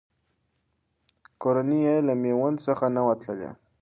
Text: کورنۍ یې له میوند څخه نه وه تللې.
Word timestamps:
کورنۍ 1.41 1.79
یې 1.87 1.95
له 2.07 2.13
میوند 2.21 2.57
څخه 2.67 2.85
نه 2.95 3.01
وه 3.05 3.15
تللې. 3.21 3.49